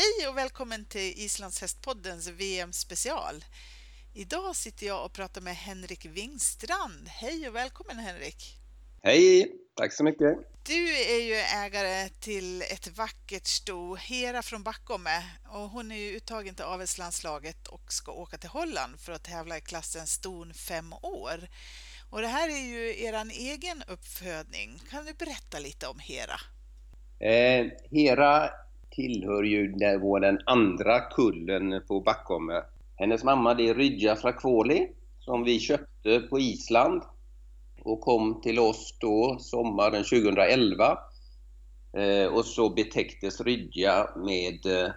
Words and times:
Hej 0.00 0.28
och 0.28 0.36
välkommen 0.36 0.84
till 0.84 1.12
Islandshästpoddens 1.16 2.28
VM-special. 2.28 3.44
Idag 4.14 4.56
sitter 4.56 4.86
jag 4.86 5.04
och 5.04 5.12
pratar 5.12 5.40
med 5.40 5.56
Henrik 5.56 6.06
Wingstrand. 6.06 7.08
Hej 7.08 7.48
och 7.48 7.54
välkommen 7.54 7.98
Henrik! 7.98 8.58
Hej! 9.02 9.52
Tack 9.76 9.92
så 9.92 10.04
mycket! 10.04 10.38
Du 10.66 10.96
är 10.98 11.20
ju 11.20 11.34
ägare 11.34 12.08
till 12.08 12.62
ett 12.62 12.98
vackert 12.98 13.46
sto, 13.46 13.94
Hera 13.94 14.42
från 14.42 14.62
Backome, 14.62 15.22
och 15.48 15.70
hon 15.70 15.92
är 15.92 15.96
ju 15.96 16.16
uttagen 16.16 16.54
till 16.54 16.64
avelslandslaget 16.64 17.66
och 17.66 17.92
ska 17.92 18.12
åka 18.12 18.38
till 18.38 18.50
Holland 18.50 19.00
för 19.00 19.12
att 19.12 19.24
tävla 19.24 19.58
i 19.58 19.60
klassen 19.60 20.06
ston 20.06 20.54
fem 20.54 20.92
år. 20.92 21.48
Och 22.10 22.20
det 22.20 22.28
här 22.28 22.48
är 22.48 22.62
ju 22.62 23.04
er 23.04 23.30
egen 23.30 23.82
uppfödning. 23.88 24.82
Kan 24.90 25.04
du 25.04 25.14
berätta 25.14 25.58
lite 25.58 25.86
om 25.86 25.98
Hera? 25.98 26.40
Eh, 27.20 27.66
Hera 27.90 28.50
tillhör 28.98 29.42
ju 29.42 29.72
den 30.20 30.38
andra 30.46 31.00
kullen 31.00 31.82
på 31.88 32.00
Backome. 32.00 32.62
Hennes 32.96 33.24
mamma 33.24 33.54
det 33.54 33.68
är 33.68 33.74
Rydja 33.74 34.16
Frakvoli 34.16 34.88
som 35.20 35.44
vi 35.44 35.60
köpte 35.60 36.20
på 36.20 36.40
Island 36.40 37.02
och 37.82 38.00
kom 38.00 38.40
till 38.40 38.58
oss 38.58 38.98
då 39.00 39.36
sommaren 39.40 40.04
2011. 40.04 40.98
Eh, 41.96 42.34
och 42.34 42.44
så 42.44 42.70
betäcktes 42.70 43.40
Rydja 43.40 44.10
med 44.16 44.66
eh, 44.66 44.90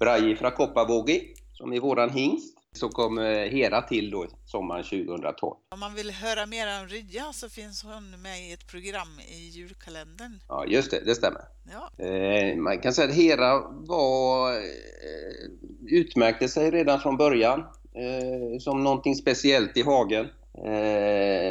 Braji 0.00 0.36
Frakopavogi 0.36 1.34
som 1.52 1.72
är 1.72 1.80
våran 1.80 2.10
hingst. 2.10 2.57
Så 2.72 2.88
kom 2.88 3.18
eh, 3.18 3.24
Hera 3.24 3.82
till 3.82 4.10
då 4.10 4.26
sommaren 4.44 4.84
2012. 4.84 5.54
Om 5.72 5.80
man 5.80 5.94
vill 5.94 6.10
höra 6.10 6.46
mer 6.46 6.80
om 6.80 6.88
Rydja 6.88 7.32
så 7.32 7.48
finns 7.48 7.82
hon 7.82 8.22
med 8.22 8.40
i 8.40 8.52
ett 8.52 8.66
program 8.66 9.08
i 9.28 9.48
julkalendern. 9.48 10.40
Ja, 10.48 10.64
just 10.66 10.90
det, 10.90 11.00
det 11.04 11.14
stämmer. 11.14 11.40
Ja. 11.72 12.04
Eh, 12.04 12.56
man 12.56 12.78
kan 12.80 12.92
säga 12.92 13.08
att 13.08 13.14
Hera 13.14 13.60
var, 13.70 14.52
eh, 14.52 15.50
utmärkte 15.86 16.48
sig 16.48 16.70
redan 16.70 17.00
från 17.00 17.16
början 17.16 17.60
eh, 17.94 18.58
som 18.60 18.84
någonting 18.84 19.14
speciellt 19.14 19.76
i 19.76 19.82
hagen. 19.82 20.26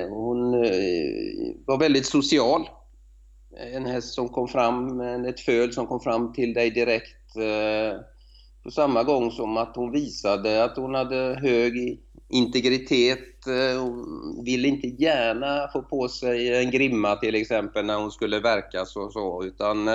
Hon 0.09 0.51
var 1.65 1.79
väldigt 1.79 2.05
social. 2.05 2.69
En 3.73 3.85
häst 3.85 4.13
som 4.13 4.29
kom 4.29 4.47
fram, 4.47 5.01
ett 5.01 5.39
föl 5.39 5.73
som 5.73 5.87
kom 5.87 5.99
fram 5.99 6.33
till 6.33 6.53
dig 6.53 6.71
direkt 6.71 7.35
på 8.67 8.71
samma 8.71 9.03
gång 9.03 9.31
som 9.31 9.57
att 9.57 9.75
hon 9.75 9.91
visade 9.91 10.63
att 10.63 10.77
hon 10.77 10.95
hade 10.95 11.39
hög 11.41 11.99
integritet. 12.29 13.45
Hon 13.79 14.43
ville 14.45 14.67
inte 14.67 14.87
gärna 14.87 15.69
få 15.73 15.81
på 15.81 16.07
sig 16.07 16.63
en 16.63 16.71
grimma 16.71 17.15
till 17.15 17.35
exempel 17.35 17.85
när 17.85 17.95
hon 17.95 18.11
skulle 18.11 18.39
verka 18.39 18.81
och 18.81 19.13
så 19.13 19.43
utan 19.43 19.89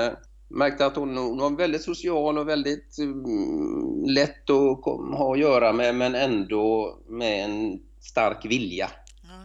märkte 0.49 0.87
att 0.87 0.97
hon, 0.97 1.17
hon, 1.17 1.39
var 1.39 1.51
väldigt 1.51 1.83
social 1.83 2.39
och 2.39 2.49
väldigt 2.49 2.99
um, 3.01 4.05
lätt 4.07 4.51
att 4.51 4.85
ha 5.19 5.33
att 5.33 5.39
göra 5.39 5.73
med 5.73 5.95
men 5.95 6.15
ändå 6.15 6.99
med 7.09 7.45
en 7.45 7.81
stark 8.01 8.45
vilja 8.45 8.91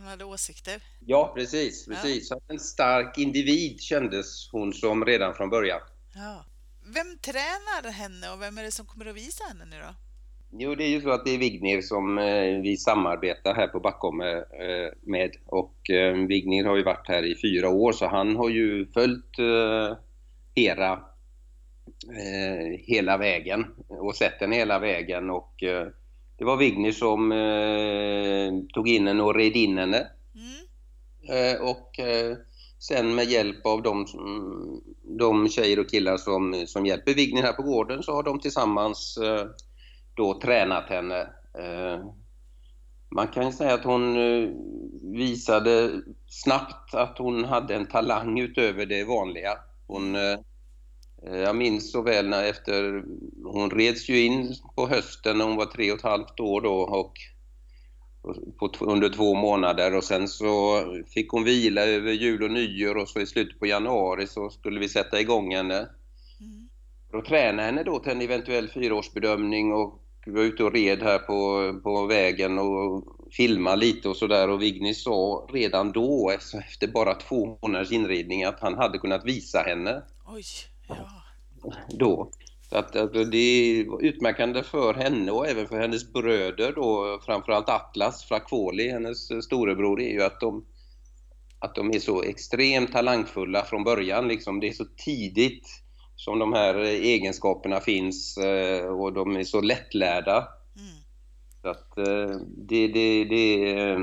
hade 0.08 0.26
åsikter. 0.26 0.84
Ja, 1.06 1.32
precis. 1.36 1.86
precis. 1.86 2.32
Ja. 2.32 2.40
En 2.48 2.60
stark 2.60 3.18
individ 3.18 3.82
kändes 3.82 4.50
hon 4.52 4.74
som 4.74 5.06
redan 5.06 5.34
från 5.34 5.50
början. 5.50 5.80
Ja. 6.16 6.46
Vem 6.94 7.18
tränar 7.18 7.92
henne 7.92 8.34
och 8.34 8.42
vem 8.42 8.58
är 8.58 8.64
det 8.64 8.72
som 8.72 8.86
kommer 8.86 9.06
att 9.06 9.16
visa 9.16 9.44
henne 9.44 9.66
nu 9.66 9.76
då? 9.80 9.96
Jo, 10.52 10.76
det 10.76 10.84
är 10.84 10.90
ju 10.90 11.02
så 11.02 11.10
att 11.12 11.26
det 11.26 11.32
är 11.32 11.38
Vignir 11.38 11.82
som 11.82 12.18
eh, 12.18 12.62
vi 12.62 12.78
samarbetar 12.78 13.56
här 13.56 13.68
på 13.68 13.80
Backome 13.80 14.32
eh, 14.38 14.92
med. 15.02 15.36
Och 15.46 15.90
eh, 15.90 16.14
Vignir 16.28 16.66
har 16.66 16.76
ju 16.76 16.84
varit 16.84 17.08
här 17.08 17.26
i 17.26 17.36
fyra 17.42 17.70
år 17.70 17.92
så 17.92 18.08
han 18.08 18.36
har 18.36 18.50
ju 18.50 18.86
följt 18.86 19.40
eh, 19.40 19.98
Hera 20.56 20.92
eh, 22.10 22.80
hela 22.80 23.18
vägen 23.18 23.66
och 23.88 24.16
sett 24.16 24.40
den 24.40 24.52
hela 24.52 24.80
vägen 24.80 25.30
och 25.30 25.64
eh, 25.64 25.88
det 26.38 26.46
var 26.46 26.58
Vigny 26.58 26.94
som 26.94 27.32
eh, 27.32 28.74
tog 28.74 28.90
in 28.90 29.08
henne 29.08 29.24
och 29.24 29.36
red 29.36 29.56
in 29.56 29.78
henne. 29.78 30.08
Mm. 30.36 30.68
Eh, 31.30 31.62
och 31.62 32.00
eh, 32.00 32.38
sen 32.80 33.16
med 33.16 33.26
hjälp 33.26 33.66
av 33.66 33.82
de, 33.82 34.06
de 35.20 35.50
tjejer 35.50 35.80
och 35.80 35.90
killar 35.90 36.18
som, 36.18 36.64
som 36.68 36.86
hjälper 36.86 37.14
Vigny 37.14 37.42
här 37.42 37.54
på 37.54 37.64
gården 37.64 38.04
så 38.04 38.14
har 38.14 38.24
de 38.24 38.40
tillsammans 38.40 39.18
eh, 39.18 39.46
då 40.14 40.40
tränat 40.42 40.90
henne. 40.90 41.22
Eh, 41.60 42.06
man 43.10 43.28
kan 43.28 43.46
ju 43.46 43.52
säga 43.52 43.74
att 43.74 43.84
hon 43.84 44.18
eh, 44.18 44.50
visade 45.02 46.02
snabbt 46.28 46.94
att 46.94 47.18
hon 47.18 47.46
hade 47.46 47.76
en 47.76 47.88
talang 47.88 48.40
utöver 48.40 48.86
det 48.86 49.04
vanliga. 49.04 49.58
Hon 49.88 50.16
jag 51.22 51.56
minns 51.56 51.92
så 51.92 52.02
väl 52.02 52.30
när 52.30 52.44
efter, 52.44 53.04
hon 53.44 53.72
reds 53.72 54.10
ju 54.10 54.26
in 54.26 54.56
på 54.76 54.88
hösten 54.88 55.38
när 55.38 55.46
hon 55.46 55.56
var 55.56 55.66
tre 55.66 55.92
och 55.92 55.98
ett 55.98 56.04
halvt 56.04 56.40
år 56.40 56.62
då 56.62 56.74
och 56.74 57.14
på, 58.60 58.86
under 58.86 59.10
två 59.10 59.36
månader 59.36 59.96
och 59.96 60.04
sen 60.04 60.28
så 60.28 60.84
fick 61.14 61.30
hon 61.30 61.44
vila 61.44 61.82
över 61.82 62.12
jul 62.12 62.44
och 62.44 62.52
nyår 62.52 62.98
och 62.98 63.10
så 63.10 63.20
i 63.20 63.26
slutet 63.26 63.60
på 63.60 63.66
januari 63.66 64.28
så 64.28 64.50
skulle 64.50 64.80
vi 64.80 64.90
sätta 64.90 65.20
igång 65.20 65.56
henne. 65.56 65.90
Mm. 66.40 66.70
Och 67.14 67.26
träna 67.26 67.62
henne 67.62 67.84
då 67.84 68.00
till 68.00 68.12
en 68.12 68.22
eventuell 68.22 68.68
fyraårsbedömning 68.68 69.74
och 69.74 70.04
vi 70.26 70.32
var 70.34 70.42
ute 70.42 70.64
och 70.64 70.74
red 70.74 71.04
här 71.04 71.20
på, 71.20 71.74
på 71.84 72.06
vägen 72.06 72.60
och 72.60 73.04
filma 73.32 73.76
lite 73.76 74.10
och 74.10 74.18
sådär 74.18 74.50
och 74.50 74.62
Vigny 74.62 74.94
sa 74.94 75.48
redan 75.54 75.92
då, 75.92 76.32
efter 76.70 76.88
bara 76.88 77.14
två 77.14 77.58
månaders 77.62 77.92
inridning, 77.92 78.44
att 78.44 78.60
han 78.60 78.74
hade 78.74 78.98
kunnat 78.98 79.26
visa 79.26 79.60
henne. 79.60 80.02
Oj. 80.28 80.44
Ja. 80.88 80.96
Då. 81.90 82.32
Så 82.70 82.78
att, 82.78 82.96
att 82.96 83.14
det 83.14 83.38
är 83.38 84.04
utmärkande 84.06 84.64
för 84.64 84.94
henne 84.94 85.32
och 85.32 85.48
även 85.48 85.68
för 85.68 85.80
hennes 85.80 86.14
bröder 86.14 86.72
då, 86.72 87.20
framförallt 87.26 87.70
Atlas 87.70 88.24
Frakvoli, 88.24 88.90
hennes 88.90 89.46
storebror, 89.46 90.02
är 90.02 90.12
ju 90.12 90.24
att 90.24 90.40
de, 90.40 90.66
att 91.60 91.76
de 91.76 91.90
är 91.90 92.00
så 92.00 92.24
extremt 92.24 92.92
talangfulla 92.92 93.66
från 93.66 93.84
början. 93.84 94.28
Liksom. 94.28 94.60
Det 94.60 94.68
är 94.68 94.74
så 94.74 94.86
tidigt 95.06 95.68
som 96.16 96.40
de 96.40 96.54
här 96.54 96.76
egenskaperna 96.86 97.80
finns 97.80 98.38
eh, 98.38 98.86
och 98.86 99.14
de 99.14 99.36
är 99.36 99.44
så 99.44 99.62
lättlärda. 99.62 100.48
Mm. 100.76 100.98
Så 101.62 101.70
att 101.70 101.98
eh, 101.98 102.40
det, 102.58 102.88
det, 102.88 103.26
det 103.26 103.74
eh, 103.80 104.00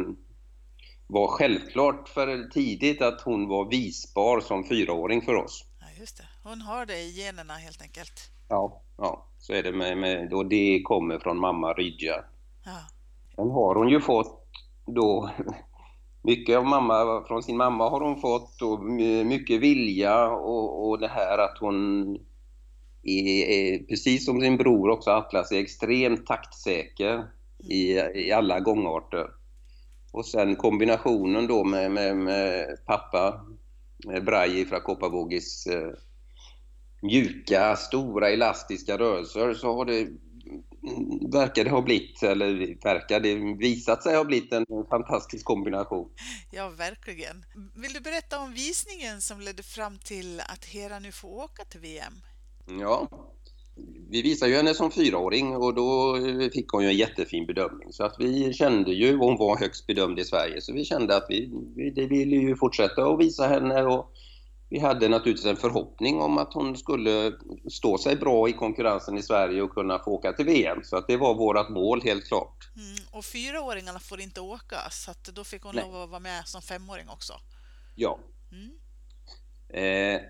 var 1.06 1.28
självklart 1.28 2.08
för 2.08 2.50
tidigt 2.50 3.02
att 3.02 3.20
hon 3.20 3.48
var 3.48 3.70
visbar 3.70 4.40
som 4.40 4.64
fyraåring 4.64 5.22
för 5.22 5.34
oss. 5.34 5.64
Ja, 5.80 5.86
just 6.00 6.16
det. 6.16 6.28
Hon 6.42 6.60
har 6.60 6.86
det 6.86 6.98
i 6.98 7.10
generna 7.10 7.54
helt 7.54 7.82
enkelt. 7.82 8.33
Ja, 8.48 8.82
ja 8.96 9.26
så 9.38 9.52
är 9.52 9.62
det 9.62 9.72
med, 9.72 9.98
med 9.98 10.32
och 10.32 10.46
det 10.46 10.82
kommer 10.84 11.18
från 11.18 11.38
mamma 11.38 11.72
Rydja. 11.72 12.24
Ja. 12.64 12.78
Sen 13.36 13.50
har 13.50 13.74
hon 13.74 13.88
ju 13.88 14.00
fått 14.00 14.44
då 14.86 15.30
mycket 16.22 16.58
av 16.58 16.64
mamma, 16.64 17.24
från 17.28 17.42
sin 17.42 17.56
mamma 17.56 17.90
har 17.90 18.00
hon 18.00 18.20
fått 18.20 18.62
och 18.62 18.84
mycket 19.26 19.60
vilja 19.60 20.30
och, 20.30 20.88
och 20.88 20.98
det 20.98 21.08
här 21.08 21.38
att 21.38 21.58
hon 21.60 22.08
är, 23.02 23.44
är, 23.44 23.78
precis 23.78 24.24
som 24.24 24.40
sin 24.40 24.56
bror 24.56 24.90
också 24.90 25.10
Atlas, 25.10 25.52
är 25.52 25.58
extremt 25.58 26.26
taktsäker 26.26 27.14
mm. 27.14 27.26
i, 27.58 27.92
i 28.14 28.32
alla 28.32 28.60
gångarter. 28.60 29.26
Och 30.12 30.26
sen 30.26 30.56
kombinationen 30.56 31.46
då 31.46 31.64
med, 31.64 31.90
med, 31.90 32.16
med 32.16 32.66
pappa 32.86 33.40
Braji 34.22 34.64
från 34.64 34.80
Kopparvågis 34.80 35.66
eh, 35.66 35.92
mjuka, 37.04 37.76
stora, 37.76 38.30
elastiska 38.30 38.98
rörelser 38.98 39.54
så 39.54 39.74
har 39.76 39.84
det 39.84 40.08
verkar 41.32 41.64
det 41.64 41.70
ha 41.70 41.82
blivit, 41.82 42.22
eller 42.22 42.82
verkar 42.82 43.20
det 43.20 43.34
visat 43.58 44.02
sig 44.02 44.16
ha 44.16 44.24
blivit 44.24 44.52
en 44.52 44.66
fantastisk 44.90 45.44
kombination. 45.44 46.10
Ja, 46.50 46.68
verkligen. 46.68 47.44
Vill 47.76 47.92
du 47.92 48.00
berätta 48.00 48.38
om 48.38 48.52
visningen 48.52 49.20
som 49.20 49.40
ledde 49.40 49.62
fram 49.62 49.98
till 49.98 50.40
att 50.40 50.64
Hera 50.64 50.98
nu 50.98 51.12
får 51.12 51.28
åka 51.28 51.64
till 51.64 51.80
VM? 51.80 52.14
Ja, 52.80 53.08
vi 54.10 54.22
visade 54.22 54.50
ju 54.50 54.56
henne 54.56 54.74
som 54.74 54.90
fyraåring 54.90 55.56
och 55.56 55.74
då 55.74 56.18
fick 56.52 56.68
hon 56.68 56.82
ju 56.82 56.88
en 56.88 56.96
jättefin 56.96 57.46
bedömning. 57.46 57.92
Så 57.92 58.04
att 58.04 58.16
vi 58.18 58.52
kände 58.52 58.92
ju, 58.92 59.16
hon 59.16 59.36
var 59.38 59.58
högst 59.58 59.86
bedömd 59.86 60.18
i 60.18 60.24
Sverige, 60.24 60.60
så 60.60 60.72
vi 60.72 60.84
kände 60.84 61.16
att 61.16 61.26
vi, 61.28 61.50
vi 61.76 62.06
ville 62.06 62.36
ju 62.36 62.56
fortsätta 62.56 63.06
att 63.06 63.20
visa 63.20 63.46
henne 63.46 63.82
och 63.82 64.10
vi 64.74 64.80
hade 64.80 65.08
naturligtvis 65.08 65.46
en 65.46 65.56
förhoppning 65.56 66.20
om 66.20 66.38
att 66.38 66.54
hon 66.54 66.76
skulle 66.76 67.32
stå 67.70 67.98
sig 67.98 68.16
bra 68.16 68.48
i 68.48 68.52
konkurrensen 68.52 69.18
i 69.18 69.22
Sverige 69.22 69.62
och 69.62 69.70
kunna 69.70 69.98
få 69.98 70.10
åka 70.10 70.32
till 70.32 70.44
VM. 70.44 70.78
Så 70.84 70.96
att 70.96 71.06
det 71.08 71.16
var 71.16 71.34
vårt 71.34 71.68
mål 71.68 72.02
helt 72.02 72.24
klart. 72.24 72.70
Mm, 72.76 72.96
och 73.12 73.24
fyraåringarna 73.24 73.98
får 73.98 74.20
inte 74.20 74.40
åka, 74.40 74.76
så 74.90 75.10
att 75.10 75.24
då 75.24 75.44
fick 75.44 75.62
hon 75.62 75.74
Nej. 75.74 75.84
lov 75.84 76.02
att 76.02 76.10
vara 76.10 76.20
med 76.20 76.48
som 76.48 76.62
femåring 76.62 77.08
också. 77.08 77.32
Ja. 77.94 78.18
Mm. 78.52 78.70
Eh, 79.68 80.20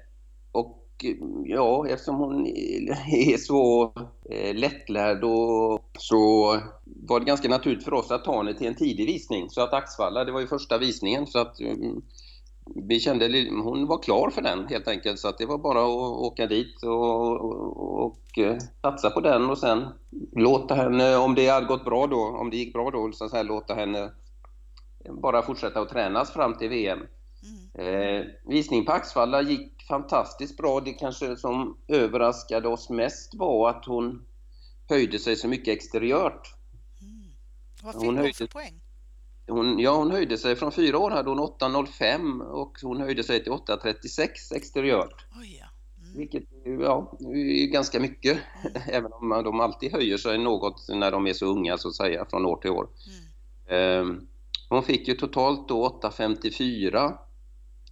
och 0.53 1.05
ja, 1.45 1.89
eftersom 1.89 2.17
hon 2.17 2.47
är 2.47 3.37
så 3.37 3.93
eh, 4.31 4.55
lättlärd 4.55 5.25
och 5.25 5.91
så 5.99 6.47
var 6.85 7.21
det 7.21 7.27
ganska 7.27 7.49
naturligt 7.49 7.85
för 7.85 7.95
oss 7.95 8.11
att 8.11 8.25
ta 8.25 8.37
henne 8.37 8.55
till 8.55 8.67
en 8.67 8.77
tidig 8.77 9.07
visning. 9.07 9.51
Så 9.51 9.61
att 9.61 9.73
Axvalla, 9.73 10.25
det 10.25 10.33
var 10.33 10.41
ju 10.41 10.47
första 10.47 10.79
visningen 10.79 11.27
så 11.27 11.39
att 11.39 11.61
mm, 11.61 12.03
vi 12.67 13.01
kände 13.01 13.51
hon 13.51 13.87
var 13.87 14.03
klar 14.03 14.31
för 14.31 14.43
den 14.43 14.67
helt 14.69 14.89
enkelt 14.89 15.19
så 15.19 15.29
att 15.29 15.39
det 15.39 15.47
var 15.47 15.59
bara 15.59 15.83
att 15.83 16.21
åka 16.21 16.47
dit 16.47 16.83
och, 16.83 17.41
och, 17.41 18.05
och 18.05 18.39
eh, 18.39 18.59
satsa 18.83 19.11
på 19.11 19.21
den 19.21 19.51
och 19.51 19.59
sen 19.59 19.89
låta 20.33 20.75
henne, 20.75 21.17
om 21.17 21.35
det 21.35 21.49
hade 21.49 21.67
gått 21.67 21.85
bra 21.85 22.07
då, 22.07 22.21
om 22.21 22.51
det 22.51 22.57
gick 22.57 22.73
bra 22.73 22.91
då, 22.91 23.13
så 23.13 23.29
här, 23.29 23.45
låta 23.45 23.75
henne 23.75 24.11
bara 25.23 25.43
fortsätta 25.43 25.81
att 25.81 25.89
tränas 25.89 26.33
fram 26.33 26.55
till 26.59 26.69
VM. 26.69 26.99
Mm. 27.79 28.21
Eh, 28.21 28.27
visning 28.47 28.85
på 28.85 28.93
Axvalla 28.93 29.43
gick 29.43 29.83
fantastiskt 29.89 30.57
bra. 30.57 30.81
Det 30.81 30.93
kanske 30.93 31.37
som 31.37 31.77
överraskade 31.89 32.69
oss 32.69 32.91
mest 32.91 33.35
var 33.35 33.71
att 33.71 33.85
hon 33.87 34.27
höjde 34.89 35.19
sig 35.19 35.37
så 35.37 35.49
mycket 35.49 35.77
exteriört. 35.77 36.55
Mm. 37.01 37.31
Vad 37.83 37.93
fick 37.95 38.01
Hon 38.03 38.07
hon, 38.15 38.17
höjde- 38.17 38.35
för 38.39 38.47
poäng? 38.47 38.81
Hon, 39.47 39.79
ja, 39.79 39.97
hon 39.97 40.11
höjde 40.11 40.39
sig 40.39 40.57
från 40.57 40.73
fyra 40.73 40.99
år 40.99 41.11
hade 41.11 41.31
hon 41.31 41.39
8,05 41.39 42.41
och 42.41 42.79
hon 42.83 43.01
höjde 43.01 43.25
sig 43.25 43.43
till 43.43 43.53
8,36 43.53 44.29
exteriört. 44.55 45.27
Oj, 45.41 45.59
ja. 45.61 45.67
Mm. 46.03 46.19
Vilket 46.19 46.43
ja, 46.65 47.19
är 47.21 47.67
ganska 47.67 48.01
mycket, 48.01 48.39
även 48.89 49.13
om 49.13 49.29
de 49.45 49.61
alltid 49.61 49.93
höjer 49.93 50.17
sig 50.17 50.39
något 50.39 50.89
när 50.89 51.11
de 51.11 51.27
är 51.27 51.33
så 51.33 51.47
unga 51.47 51.79
så 51.79 51.89
att 51.89 51.95
säga, 51.95 52.27
från 52.31 52.47
år 52.47 52.57
till 52.57 52.71
år. 52.71 52.89
Mm. 53.69 54.11
Eh, 54.11 54.17
Hon 54.69 54.83
fick 54.83 55.09
ju 55.09 55.15
totalt 55.15 55.69
då 55.69 56.01
8,54 56.03 57.13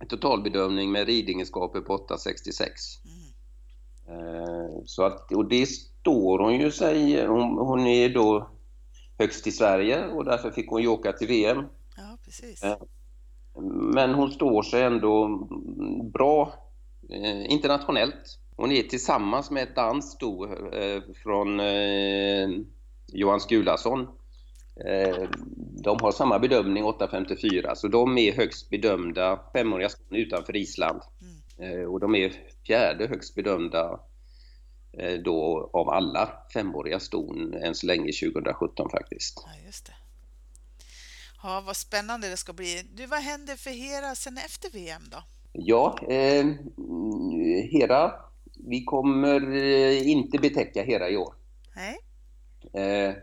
totalbedömning 0.08 0.92
med 0.92 1.06
ridegenskaper 1.06 1.80
på 1.80 1.96
8,66. 1.96 2.62
Mm. 3.04 3.22
Eh, 4.08 4.82
Så 4.86 5.02
att, 5.02 5.32
och 5.32 5.48
det 5.48 5.66
står 5.66 6.38
hon 6.38 6.60
ju 6.60 6.70
sig, 6.70 7.26
hon, 7.26 7.58
hon 7.58 7.86
är 7.86 8.08
då 8.08 8.50
högst 9.22 9.46
i 9.46 9.52
Sverige 9.52 10.06
och 10.06 10.24
därför 10.24 10.50
fick 10.50 10.68
hon 10.70 10.82
ju 10.82 10.88
åka 10.88 11.12
till 11.12 11.28
VM. 11.28 11.64
Ja, 11.96 12.18
precis. 12.24 12.60
Ja. 12.62 12.78
Men 13.94 14.14
hon 14.14 14.30
står 14.30 14.62
sig 14.62 14.82
ändå 14.82 15.28
bra 16.12 16.54
eh, 17.10 17.52
internationellt. 17.52 18.38
Hon 18.56 18.72
är 18.72 18.82
tillsammans 18.82 19.50
med 19.50 19.62
ett 19.62 19.76
danskt 19.76 20.12
sto 20.12 20.44
eh, 20.74 21.02
från 21.22 21.60
eh, 21.60 22.48
Johan 23.12 23.40
Skulason. 23.40 24.00
Eh, 24.86 25.28
de 25.84 25.98
har 26.00 26.12
samma 26.12 26.38
bedömning, 26.38 26.84
8,54, 26.84 27.74
så 27.74 27.88
de 27.88 28.18
är 28.18 28.32
högst 28.32 28.70
bedömda 28.70 29.40
femåriga 29.52 29.88
ston 29.88 30.16
utanför 30.16 30.56
Island. 30.56 31.00
Mm. 31.20 31.80
Eh, 31.80 31.86
och 31.86 32.00
de 32.00 32.14
är 32.14 32.32
fjärde 32.66 33.06
högst 33.06 33.34
bedömda 33.34 33.84
eh, 33.90 33.98
då 35.24 35.70
av 35.72 35.88
alla 35.88 36.28
femåriga 36.52 37.00
ston 37.00 37.54
än 37.54 37.74
så 37.74 37.86
länge 37.86 38.12
2017 38.12 38.90
faktiskt. 38.90 39.42
Ja, 39.46 39.66
just 39.66 39.86
det. 39.86 39.92
Ja, 41.42 41.62
vad 41.66 41.76
spännande 41.76 42.28
det 42.28 42.36
ska 42.36 42.52
bli. 42.52 42.82
Du, 42.94 43.06
vad 43.06 43.20
händer 43.20 43.56
för 43.56 43.70
Hera 43.70 44.14
sen 44.14 44.38
efter 44.38 44.70
VM 44.70 45.02
då? 45.10 45.22
Ja, 45.52 45.98
eh, 46.08 46.46
Hera, 47.70 48.12
vi 48.68 48.84
kommer 48.84 49.56
eh, 49.56 50.08
inte 50.08 50.38
betäcka 50.38 50.82
Hera 50.82 51.10
i 51.10 51.16
år. 51.16 51.34
Nej? 51.76 51.98
Eh, 52.74 53.14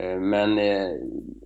eh, 0.00 0.20
men 0.20 0.58
eh, 0.58 0.90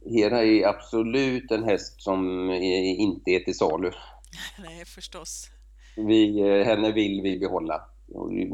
Hera 0.06 0.45
är 0.45 0.67
absolut 0.67 1.51
en 1.51 1.65
häst 1.65 2.03
som 2.03 2.51
eh, 2.51 3.01
inte 3.01 3.31
är 3.31 3.41
till 3.41 3.56
salu. 3.56 3.91
Nej, 4.59 4.85
förstås. 4.85 5.51
Vi, 5.97 6.41
eh, 6.41 6.67
henne 6.67 6.93
vill 6.93 7.21
vi 7.23 7.39
behålla. 7.39 7.89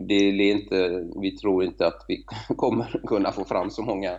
Det 0.09 0.15
är 0.15 0.41
inte, 0.41 1.05
vi 1.21 1.37
tror 1.37 1.65
inte 1.65 1.87
att 1.87 2.05
vi 2.09 2.25
kommer 2.57 3.03
kunna 3.07 3.33
få 3.33 3.45
fram 3.45 3.71
så 3.71 3.83
många 3.83 4.19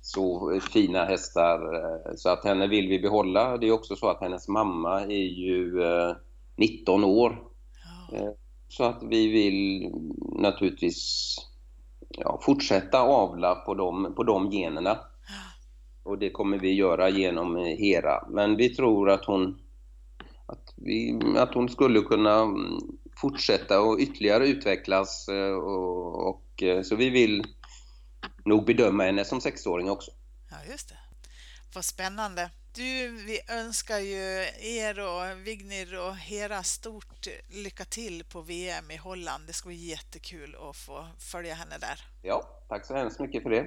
så 0.00 0.60
fina 0.72 1.04
hästar. 1.04 1.74
eh, 1.74 2.14
Så 2.16 2.28
att 2.28 2.44
henne 2.44 2.66
vill 2.68 2.88
vi 2.88 2.98
behålla. 2.98 3.56
Det 3.58 3.68
är 3.68 3.72
också 3.72 3.96
så 3.96 4.08
att 4.08 4.20
hennes 4.20 4.48
mamma 4.48 5.00
är 5.02 5.28
ju 5.46 5.82
eh, 5.82 6.16
19 6.56 7.04
år. 7.04 7.42
Ja. 8.12 8.18
Eh, 8.18 8.30
Så 8.68 8.84
att 8.84 9.02
vi 9.02 9.28
vill 9.28 9.90
naturligtvis 10.40 11.36
ja, 12.08 12.40
fortsätta 12.42 13.00
avla 13.02 13.54
på 13.54 13.74
de, 13.74 14.14
på 14.16 14.22
de 14.24 14.50
generna. 14.50 14.98
Och 16.04 16.18
det 16.18 16.30
kommer 16.30 16.58
vi 16.58 16.74
göra 16.74 17.10
genom 17.10 17.56
eh, 17.56 17.62
Hera. 17.64 18.28
Men 18.30 18.56
vi 18.56 18.68
tror 18.74 19.10
att 19.10 19.24
hon, 19.24 19.58
att 20.46 20.74
vi, 20.76 21.20
att 21.36 21.54
hon 21.54 21.68
skulle 21.68 22.00
kunna 22.00 22.40
mm, 22.42 22.78
fortsätta 23.16 23.80
och 23.80 23.98
ytterligare 24.00 24.48
utvecklas. 24.48 25.28
eh, 25.28 25.52
Och, 25.54 26.28
och, 26.28 26.62
eh, 26.62 26.82
så 26.82 26.96
vi 26.96 27.10
vill 27.10 27.44
nog 28.44 28.66
bedöma 28.66 29.04
henne 29.04 29.24
som 29.24 29.40
sexåring 29.40 29.90
också. 29.90 30.10
ja, 30.50 30.56
just 30.70 30.88
det. 30.88 30.96
Vad 31.74 31.84
spännande. 31.84 32.50
Du, 32.74 33.08
vi 33.26 33.40
önskar 33.48 33.98
ju 33.98 34.46
er 34.60 34.98
och 35.00 35.46
Vignir 35.46 35.98
och 35.98 36.16
Hera 36.16 36.62
stort 36.62 37.26
lycka 37.50 37.84
till 37.84 38.24
på 38.24 38.40
VM 38.40 38.90
i 38.90 38.96
Holland. 38.96 39.46
Det 39.46 39.52
ska 39.52 39.68
bli 39.68 39.76
jättekul 39.76 40.56
att 40.70 40.76
få 40.76 41.06
följa 41.18 41.54
henne 41.54 41.78
där. 41.78 42.00
Ja, 42.22 42.42
tack 42.68 42.86
så 42.86 42.94
hemskt 42.94 43.20
mycket 43.20 43.42
för 43.42 43.50
det. 43.50 43.66